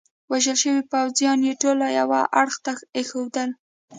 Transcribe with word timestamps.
وژل 0.31 0.57
شوي 0.63 0.81
پوځیان 0.91 1.39
يې 1.47 1.53
ټول 1.61 1.79
یوه 1.99 2.19
اړخ 2.41 2.55
ته 2.65 2.71
ایښودل. 2.97 3.49